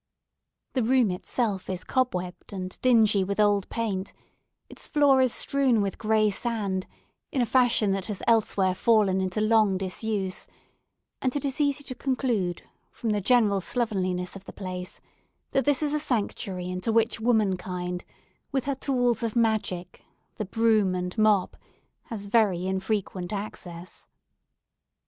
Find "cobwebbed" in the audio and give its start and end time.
1.83-2.51